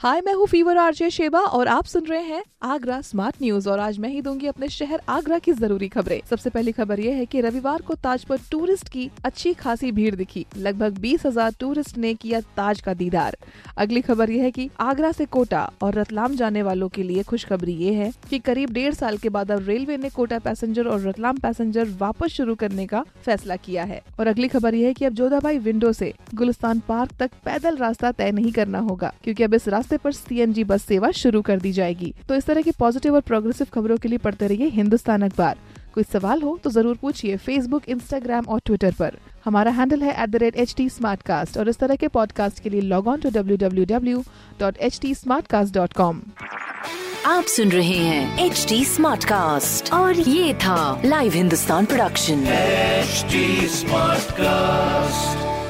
[0.00, 3.78] हाय मैं हूँ fever RJ Sheba और आप सुन रहे हैं आगरा स्मार्ट न्यूज़ और
[3.78, 7.24] आज मैं ही दूँगी अपने शहर आगरा की ज़रूरी खबरें। सबसे पहली खबर ये है
[7.26, 11.98] कि रविवार को ताज पर टूरिस्ट की अच्छी खासी भीड़ दिखी। लगभग बीस हज़ार टूरिस्ट
[11.98, 13.36] ने किया ताज का दीदार।
[13.76, 17.74] अगली खबर ये है कि आगरा से कोटा और रतलाम जाने वालों के लिए खुशखबरी
[17.74, 21.38] ये है कि करीब डेढ़ साल के बाद अब रेलवे ने कोटा पैसेंजर और रतलाम
[21.38, 25.14] पैसेंजर वापस शुरू करने का फैसला किया है। और अगली खबर ये है की अब
[25.14, 29.68] जोधाबाई विंडो ऐसी गुलिस्तान पार्क तक पैदल रास्ता तय नहीं करना होगा, क्यूँकी अब इस
[29.68, 33.20] रास्ते पर सीएनजी बस सेवा शुरू कर दी जाएगी। तो इस तरह की पॉजिटिव और
[33.20, 35.56] प्रोग्रेसिव खबरों के लिए पढ़ते रहिए हिंदुस्तान अखबार।
[35.94, 40.28] कोई सवाल हो तो ज़रूर पूछिए फेसबुक इंस्टाग्राम और ट्विटर पर। हमारा हैंडल है at
[40.28, 40.88] the rate H T
[41.58, 44.22] और इस तरह के पॉडकास्ट के लिए log on to W W W
[44.60, 45.14] dot H T
[45.72, 46.22] dot com
[47.26, 52.44] आप सुन रहे हैं एच डी स्मार्ट कास्ट और ये था live Hindustan production
[53.08, 53.38] HD
[53.72, 55.67] Smartcast.